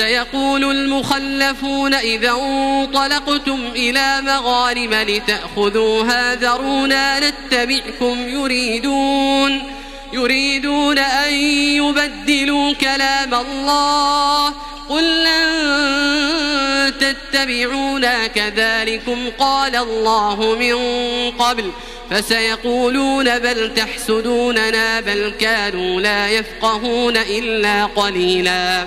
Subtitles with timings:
[0.00, 9.62] سيقول المخلفون إذا انطلقتم إلى مغارم لتأخذوها ذرونا نتبعكم يريدون
[10.12, 14.46] يريدون أن يبدلوا كلام الله.
[14.88, 20.76] قل لن تتبعونا كذلكم قال الله من
[21.30, 21.70] قبل.
[22.10, 28.86] فسيقولون بل تحسدوننا بل كانوا لا يفقهون إلا قليلاً.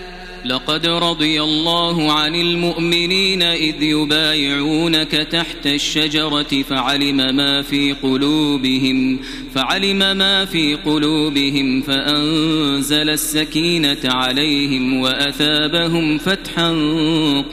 [0.45, 9.19] لقد رضي الله عن المؤمنين إذ يبايعونك تحت الشجرة فعلم ما في قلوبهم
[9.55, 16.71] فعلم ما في قلوبهم فأنزل السكينة عليهم وأثابهم فتحا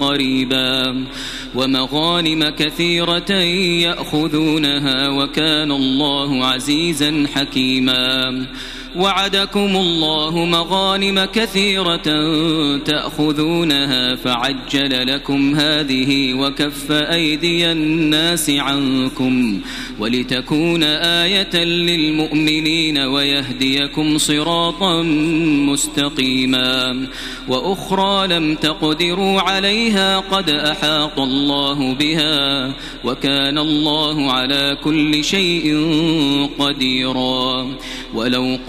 [0.00, 1.04] قريبا.
[1.54, 3.32] ومغانم كثيرة
[3.82, 8.46] يأخذونها وكان الله عزيزا حكيما.
[8.96, 12.08] وعدكم الله مغانم كثيرة
[12.78, 19.60] تأخذونها فعجل لكم هذه وكف أيدي الناس عنكم
[19.98, 25.02] ولتكون آية للمؤمنين ويهديكم صراطا
[25.72, 27.06] مستقيما
[27.48, 32.74] وأخرى لم تقدروا عليها قد أحاط الله بها
[33.04, 35.76] وكان الله على كل شيء
[36.58, 37.68] قديرا
[38.14, 38.58] ولو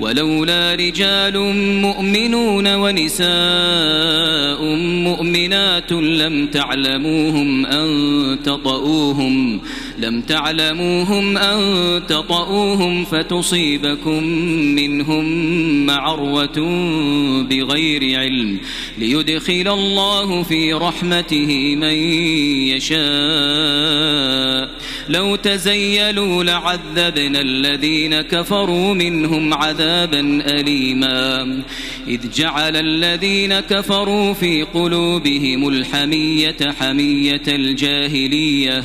[0.00, 1.38] ولولا رجال
[1.80, 4.64] مؤمنون ونساء
[5.08, 7.88] مؤمنات لم تعلموهم أن
[8.44, 9.60] تطؤوهم
[9.98, 11.60] لم تعلموهم أن
[12.06, 14.24] تطؤوهم فتصيبكم
[14.74, 15.26] منهم
[15.86, 16.58] معروة
[17.42, 18.60] بغير علم
[18.98, 21.94] ليدخل الله في رحمته من
[22.76, 23.06] يشاء.
[25.08, 31.62] لو تزيلوا لعذبنا الذين كفروا منهم عذابا أليما.
[32.08, 38.84] إذ جعل الذين كفروا في قلوبهم الحمية حمية الجاهلية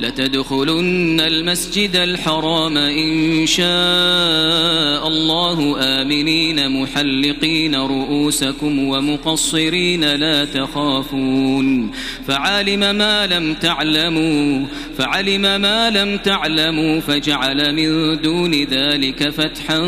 [0.00, 11.90] لتدخلن المسجد الحرام إن شاء الله آمنين محلقين رؤوسكم ومقصرين لا تخافون
[12.26, 14.66] فعلم ما لم تعلموا
[14.98, 19.78] فعلم ما لم تعلموا فجعل من دون ذلك فتحا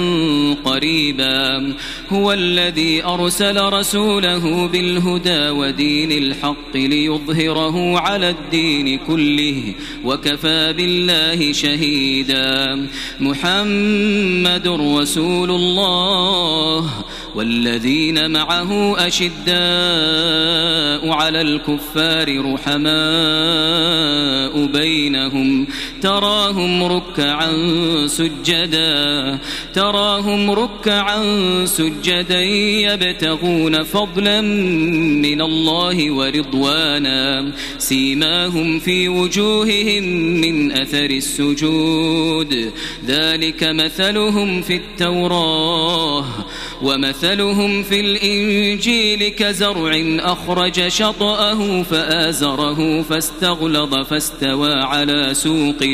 [0.65, 1.75] قريبا
[2.11, 9.75] هو الذي أرسل رسوله بالهدى ودين الحق ليظهره على الدين كله
[10.05, 12.87] وكفى بالله شهيدا.
[13.21, 16.91] محمد رسول الله
[17.35, 19.51] والذين معه أشداء
[21.11, 22.91] على الكفار رحماء
[24.67, 25.67] بينهم.
[26.01, 27.53] تراهم ركعا
[28.07, 29.39] سجدا
[29.75, 31.23] تراهم ركعا
[31.67, 34.41] سجدا يبتغون فضلا
[35.21, 40.05] من الله ورضوانا سيماهم في وجوههم
[40.41, 42.73] من أثر السجود.
[43.07, 46.25] ذلك مثلهم في التوراة
[46.83, 55.90] ومثلهم في الإنجيل كزرع أخرج شطأه فآزره فاستغلظ فاستوى على سوقه.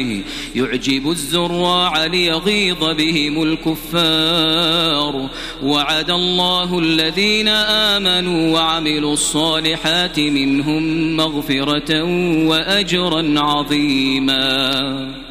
[0.54, 5.30] يعجب الزراع ليغيظ بهم الكفار.
[5.62, 12.02] وعد الله الذين آمنوا وعملوا الصالحات منهم مغفرة
[12.46, 15.25] وأجرا عظيما.